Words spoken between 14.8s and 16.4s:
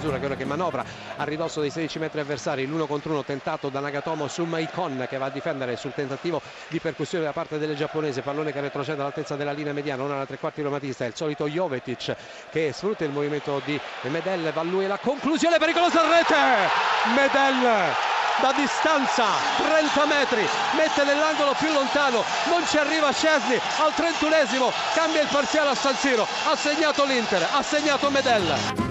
la conclusione pericolosa rete,